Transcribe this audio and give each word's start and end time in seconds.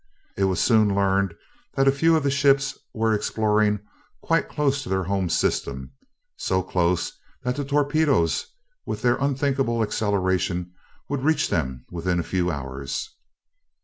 It 0.35 0.45
was 0.45 0.59
soon 0.59 0.95
learned 0.95 1.35
that 1.75 1.87
a 1.87 1.91
few 1.91 2.15
of 2.15 2.23
the 2.23 2.31
ships 2.31 2.75
were 2.91 3.13
exploring 3.13 3.81
quite 4.23 4.49
close 4.49 4.81
to 4.81 4.89
their 4.89 5.03
home 5.03 5.29
system; 5.29 5.91
so 6.37 6.63
close 6.63 7.11
that 7.43 7.55
the 7.55 7.63
torpedoes, 7.63 8.47
with 8.83 9.03
their 9.03 9.17
unthinkable 9.17 9.83
acceleration, 9.83 10.71
would 11.07 11.21
reach 11.23 11.51
them 11.51 11.85
within 11.91 12.19
a 12.19 12.23
few 12.23 12.49
hours. 12.49 13.11